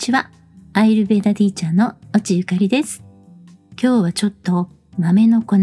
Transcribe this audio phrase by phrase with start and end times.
[0.00, 0.30] ちは。
[0.72, 3.04] アイルベーダティーチャーの落ゆかりです。
[3.72, 5.56] 今日はちょっと豆の粉、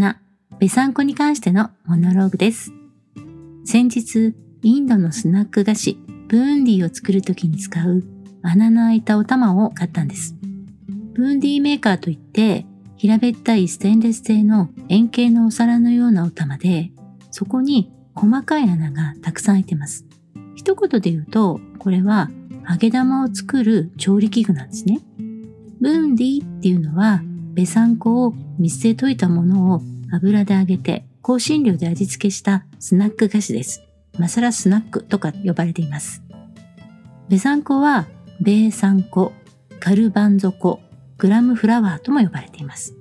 [0.60, 2.70] ベサンコに関してのモノローグです。
[3.64, 5.98] 先日、インドのスナック菓子、
[6.28, 8.04] ブーンディーを作るときに使う
[8.42, 10.36] 穴の開いたお玉を買ったんです。
[11.14, 12.64] ブーンディーメーカーといって、
[12.96, 16.92] 平べったいステンレス製の円形のお皿のようなお玉で、
[17.32, 20.06] そこに細かい穴がたくさん開いてます。
[20.54, 22.30] 一言で言うと、これは
[22.68, 25.00] 揚げ玉を作る調理器具なんですね。
[25.80, 27.22] ブーンディっていうのは、
[27.54, 29.80] ベサン粉を水で溶いたものを
[30.12, 33.82] 油で揚げて香辛料で味付けしたスナック菓子です。
[34.18, 36.22] マサラスナックとか呼ばれています。
[37.28, 38.06] ベサン粉は、
[38.40, 39.32] ベーサン粉、
[39.80, 40.80] カルバンゾ粉、
[41.18, 42.94] グラムフラワーとも呼ばれています。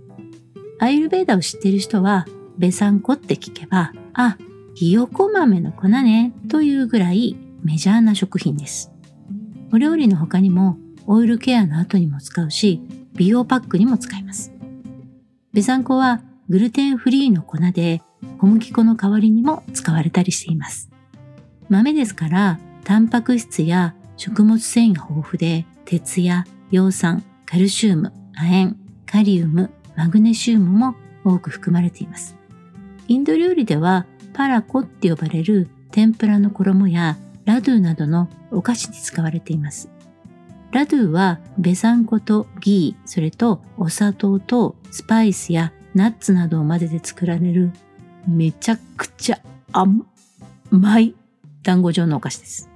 [0.80, 2.26] アイルベーダを知っている人は、
[2.58, 4.38] ベサン粉って聞けば、あ、
[4.76, 8.92] ひよこ豆の粉ね、というぐらいメジャーな食品です。
[9.78, 10.76] お料理の他にも
[11.06, 12.82] オイルケアの後にも使うし、
[13.14, 14.52] 美容パックにも使います。
[15.54, 18.02] ベサン粉はグルテンフリーの粉で
[18.40, 20.90] 小麦粉の代わりにも使われたりしています。
[21.70, 32.36] 豆ですからタンパク質や食物繊維が豊富で鉄や葉酸、カルシウム、亜鉛、カリウム、マグネシウムも多く含まれています。
[33.08, 37.16] インド料理ではパラコって呼ばれる天ぷらの衣や
[37.48, 39.90] ラドゥなどのお菓子に使われています。
[40.74, 47.72] ラドゥはベサン粉とギー、それとお砂糖とスパイスやナッツなどを混ぜて作られる
[48.28, 49.40] めちゃくちゃ
[49.72, 50.04] 甘
[51.00, 51.16] い
[51.64, 52.70] 団子状のお菓子です。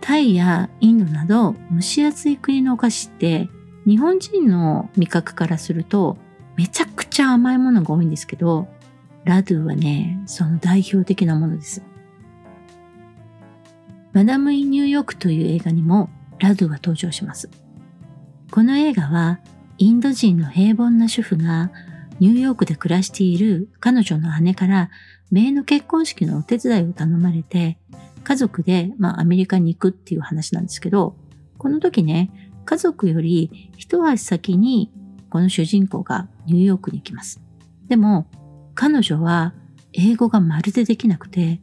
[0.00, 3.48] タイやインドなど蒸し暑い国のお菓子って
[3.86, 6.16] 日本人の味覚からすると
[6.56, 8.66] めちゃくちゃ甘いものが多いんですけど、
[9.22, 11.84] ラドゥはね、その代表的なものです。
[14.12, 17.48] マダム・イン・ニューヨークという映画にもラドゥは登場します。
[18.50, 19.40] この映画は
[19.78, 21.70] インド人の平凡な主婦が
[22.20, 24.90] ニューヨークで暮らしている彼女の姉から
[25.30, 27.78] 姪の結婚式のお手伝いを頼まれて
[28.22, 31.16] 家族で、まあ、アメリカに行くっていう話なんですけど
[31.56, 32.30] この時ね
[32.66, 34.92] 家族より一足先に
[35.30, 37.40] この主人公がニューヨークに行きます。
[37.88, 38.26] でも
[38.74, 39.54] 彼女は
[39.94, 41.60] 英語がまるでできなくて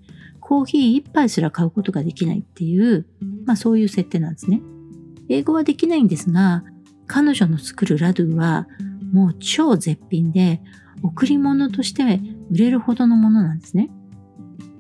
[0.50, 3.06] コーヒー一杯すら買うことができないっていう、
[3.46, 4.64] まあそういう設定なんですね。
[5.30, 6.64] 英語はできないんですが、
[7.06, 8.68] 彼女の作るラドゥは
[9.14, 10.60] もう超絶品で、
[11.04, 13.92] 贈り物として売れるほどのものなんですね。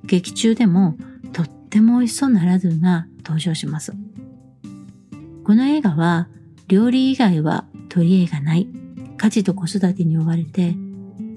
[0.05, 0.97] 劇中でも
[1.33, 3.93] とっても美味しそうなラドゥが登場します。
[5.43, 6.29] この映画は
[6.67, 8.67] 料理以外は取り柄がない
[9.17, 10.73] 家事と子育てに追われて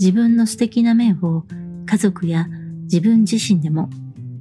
[0.01, 1.45] 自分の素敵な面を
[1.85, 2.49] 家族や
[2.85, 3.91] 自分自身でも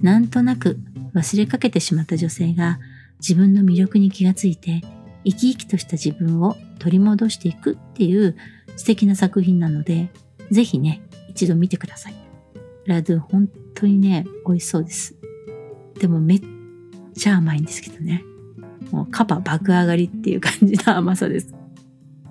[0.02, 0.80] なんとなく
[1.14, 2.80] 忘れかけてしまった女性が
[3.20, 4.82] 自分の魅力に気がついて
[5.24, 8.36] 生き生きとした自分を取り戻していくっていう
[8.76, 10.10] 素敵な作品なので、
[10.50, 12.16] ぜひね、一度見てください。
[12.86, 15.16] ラドゥ本当にね、美味しそうです。
[16.00, 16.42] でもめっ
[17.16, 18.24] ちゃ甘いんですけどね。
[18.92, 21.54] もうカパ爆上がりっていう感じの甘さです。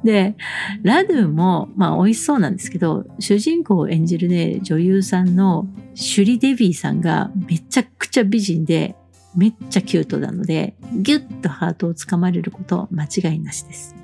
[0.04, 0.36] で、
[0.82, 8.96] ラドゥも、まあ美味しそうなんですけど、主人公を演じるね、女優さんのシュリ・デビーさんがめちゃくちゃ美人で、
[9.36, 13.94] めっちゃキュートなので、ギュッとハートをつかまれること間違いなしです。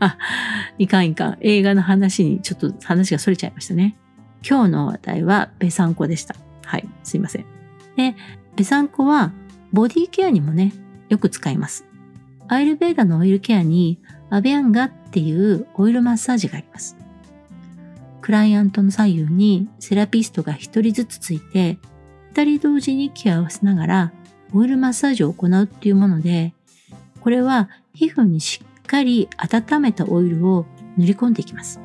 [0.00, 0.18] あ、
[0.78, 1.38] いかんいかん。
[1.40, 3.96] 映画の話にちょっと話が逸れちゃいましたね。
[4.48, 6.34] 今日の話題はベサンコでした。
[6.64, 7.44] はい、すいません。
[7.96, 8.16] で、
[8.56, 9.32] ベサンコは
[9.72, 10.72] ボディケアにもね、
[11.08, 11.86] よく使います。
[12.48, 14.00] アイルベーダのオイルケアに
[14.32, 16.96] アベアンガっていうオイルマッサージがあります。
[18.22, 21.78] クライアントの左右にセラピストが一人ずつついて、
[22.30, 24.12] 二人同時に気を合わせながら
[24.54, 26.54] オイルマッサージを行うっていうもので、
[27.20, 30.64] これは皮膚にしっかり温めたオイルを
[30.96, 31.78] 塗り込んでいきます。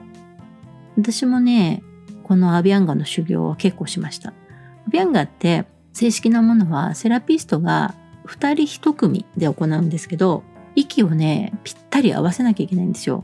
[0.96, 1.84] 私もね、
[2.24, 4.30] このアビアンガの修行は結構しました。
[4.30, 10.44] アビアンガって正式なものはセラピストが二人一組で行うんですけど、
[10.78, 13.24] 息をね、ぴったり合わせなきゃいけないんですよ。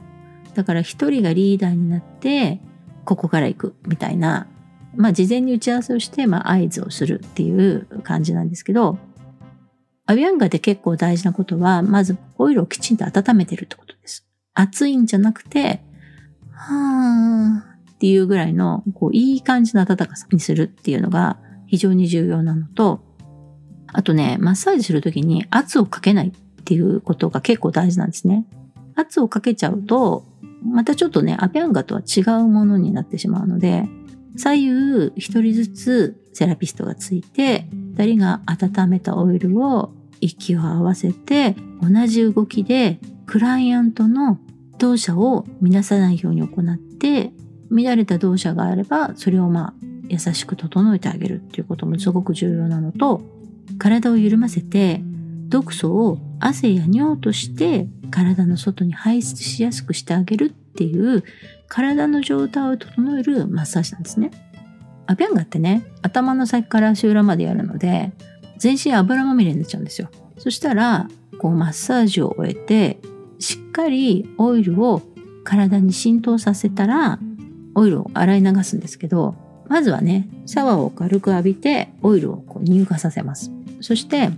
[0.56, 2.60] だから一人がリーダーになって、
[3.06, 4.48] ここから行くみたいな、
[4.96, 8.98] まあ事前に打ち合わせをして、まあ合図をするっていう感じなんですけど、
[10.08, 14.28] アビアンガで結構大事なことは、まずオイルをきちんと温めてるってことです。
[14.56, 15.84] 熱いんじゃなくて、
[16.52, 23.02] はーっていうぐらいの、こう、いい感じの温かさにするっていうのが非常に重要なのと、
[23.94, 28.46] あとね、マッサージするときに圧をかけないっていうことが結構大事なんですね。
[28.96, 30.26] 圧をかけちゃうと、
[30.64, 33.88] またちょっとね、アピャンガとは違うものになってしまうので、
[34.38, 37.68] 左右一人ずつセラピストがついて、
[37.98, 39.92] 二人が温めたオイルを
[40.24, 44.40] 息を合わせて同じ動きでクライアントの
[44.80, 47.32] 動作を乱さないように行って
[47.70, 49.74] 乱れた動作があればそれをまあ
[50.08, 53.22] 優しく整えてあげるっていうこともすごく重要なのと
[53.78, 55.02] 体を緩ませて
[55.54, 61.24] 毒素を汗や尿として体の外に排出しやすくしてあげるっていう
[61.68, 64.32] 体の状態を整えるマッサージなんですね。
[65.06, 68.14] アビャンガってね頭の先から足裏までやるので
[68.58, 70.10] 全身油まみれになっちゃうんですよ。
[70.40, 71.08] そしたら
[71.38, 72.98] こうマッサージを終えて
[73.38, 75.04] しっかりオイルを
[75.44, 77.20] 体に浸透させたら
[77.76, 79.36] オイルを洗い流すんですけど
[79.68, 83.52] まずはねシャワーを軽く浴びてオイルをこう乳化させます
[83.82, 84.32] そして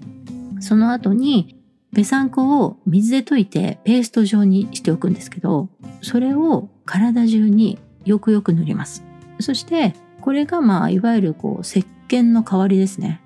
[0.65, 1.61] その後に
[1.93, 5.69] ペサンコを水で溶いてペースト状にしておくんですけど
[6.01, 9.03] それを体中によくよく塗ります。
[9.39, 13.21] そしてこれがまあいわゆるこう石鹸の代わりですね。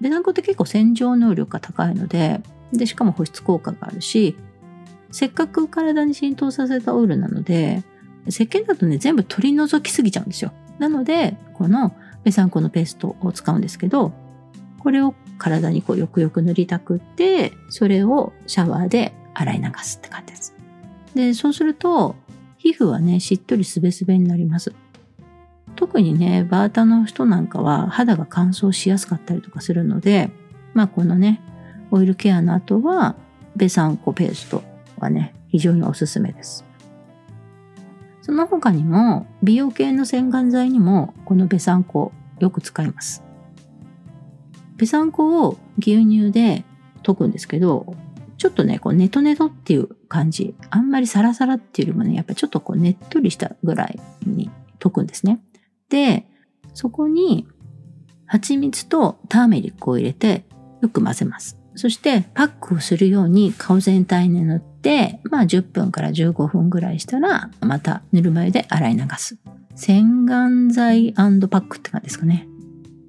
[0.00, 2.40] ペサンコって結構洗浄能力が高いので
[2.72, 4.36] でしかも保湿効果があるし
[5.10, 7.82] せっかく体に浸透させたオイルなので
[8.28, 10.52] 石鹸だとね全部取り除きすぎちゃうんですよ。
[10.78, 14.12] なのでこのペサンコのペーストを使うんですけど
[14.86, 20.54] これを体にこうよくよく塗りたくってそれをシャワーで洗い流すって感じです。
[21.12, 22.14] でそうすると
[22.56, 24.72] 皮膚はねしっとりすべすべになります。
[25.74, 30.30] 特にねバータの人なんかは肌が乾燥しやすかったりとかするので
[30.72, 31.40] まあこのね
[31.90, 33.16] オイルケアの後は
[33.56, 34.62] ベサンコペースト
[34.98, 36.64] はね非常におすすめです。
[38.22, 43.25] その他にも美容系の洗顔剤にもこのベサンコよく使います。
[44.76, 46.64] ベサンコを牛乳で
[47.02, 47.94] 溶くんですけど
[48.38, 55.40] ちょっとねこうネトネトっていう感じあんまりサラサラっていうよりもねやっぱちょっとこうねっとりしたぐらいに溶くんですね
[55.88, 56.26] で
[56.74, 57.46] そこに
[58.26, 60.44] 蜂蜜とターメリックを入れて
[60.82, 69.38] よく混ぜますそしてパックをするように顔全体に塗って、まあ10分から15分ぐらいしたら、またぬるま湯で洗い流す。
[69.74, 72.48] 洗顔剤パックって感じですかね。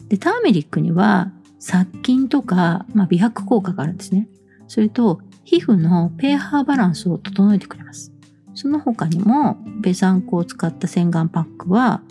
[0.10, 4.28] で、ターメリックには殺菌とか、まあ、美白効果があるんですね。
[4.68, 8.12] それと、皮膚の pH バランスを整えてくれます。
[8.54, 12.02] その他にも、ペサンコを使った洗顔パックは、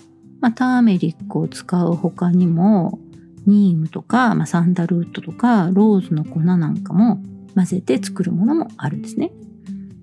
[0.41, 2.99] まあ、ターメリックを使う他にも、
[3.47, 7.23] ニームとか、まあ、サンダルウッドとかローズの粉なんかも
[7.55, 9.33] 混ぜて作るものもあるんですね。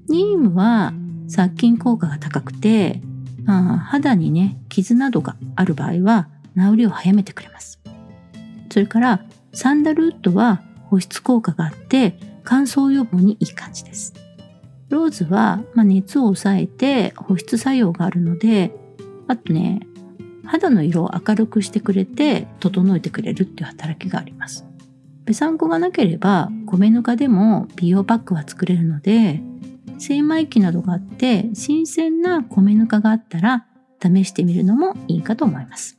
[0.09, 0.93] ニームは
[1.27, 3.01] 殺菌効果が高くて、
[3.43, 7.79] まあ、肌にね傷などがある場合は治りを早めてくれます。
[8.71, 14.13] それからサンダルウッドは保湿効果があって乾燥予防にいい感じです。
[14.89, 18.71] ローズは、ま、熱を抑えて保湿作用があるので
[19.27, 19.87] あとね
[20.45, 24.65] 肌の色を明るくしてくれて整えてくれるっていう働きがあります。
[25.25, 29.41] ペサンコがなければ米ぬかでも美容パックは作れるので
[29.97, 33.65] 精米機などがあって新鮮な米ぬかがあったら
[34.01, 35.97] 試してみるのもいいかと思います。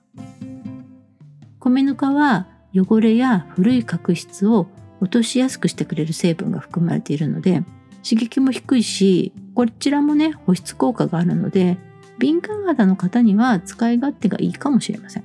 [1.58, 4.66] 米ぬかは汚れや古い角質を
[5.00, 7.62] 落としやすくしてくれる成分が含まれているので
[8.02, 11.78] 刺激も低いしこちらもね保湿効果があるので
[12.18, 15.24] 敏感肌の方には使い勝手がいいかもしれません。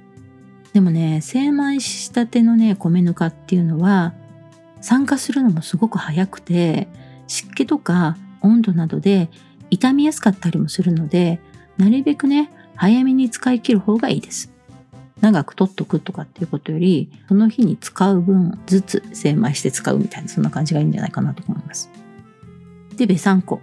[0.73, 4.13] でもね、精米したてのね、米ぬかっていうのは、
[4.81, 6.87] 酸化するのもすごく早くて、
[7.27, 9.29] 湿気とか温度などで
[9.69, 11.39] 傷みやすかったりもするので、
[11.77, 14.51] なるべくね、早めに使い切る方がいいです。
[15.21, 21.89] 長く取っとくとかっていうことより、その日に使う分ずつ精米して使うみたいな、そんな感じがいいんじゃないかなと思います。
[22.95, 23.61] で、べさんこ。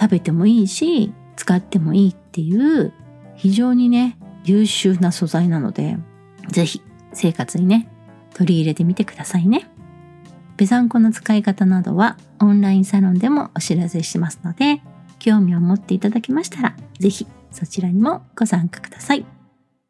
[0.00, 2.92] 食べてもいいし、使ってもいいっていう
[3.36, 5.96] 非常にね優秀な素材なので
[6.48, 6.82] 是非
[7.12, 7.88] 生活にね
[8.34, 9.68] 取り入れてみてくださいね。
[10.56, 14.80] ペザンコの使い方などはオンラインサロンでもお知らせしてますので
[15.18, 19.31] 興味を持っていただけましたら是非そちらにもご参加ください。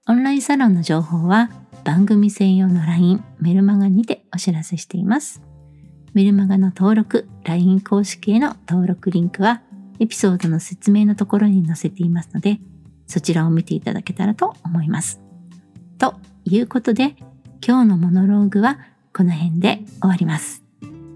[0.08, 1.48] オンラインサロンの情報は
[1.84, 5.40] 番組専用の LINE メルマガにてお知らせしています。
[6.12, 9.62] メルマガの登録、LINE 公式への登録リンクは
[10.00, 12.58] エピソードの説明のところに載せていますので、
[13.06, 15.20] そちらを見ていただけたらと思います。
[15.98, 16.16] と
[16.46, 17.14] いうことで、
[17.64, 18.80] 今日のモノローグは
[19.16, 20.64] この辺で終わります。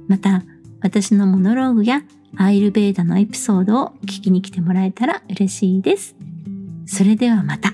[0.06, 0.44] また、
[0.80, 2.02] 私のモノローグや
[2.36, 6.14] アイルベーダのエピソードを聞きに来てもらえたら嬉しいです。
[6.86, 7.72] それではまた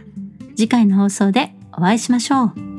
[0.56, 2.72] 次回の放送でお会いしましょう。